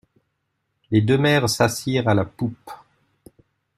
Les 0.89 1.01
deux 1.01 1.19
mères 1.19 1.47
s'assirent 1.47 2.09
à 2.09 2.15
la 2.15 2.25
poupe. 2.25 2.71